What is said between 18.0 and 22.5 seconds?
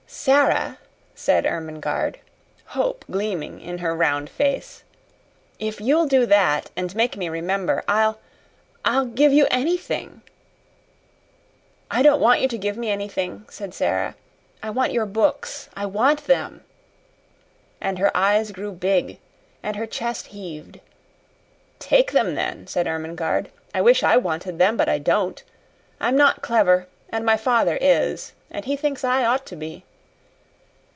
eyes grew big, and her chest heaved. "Take them,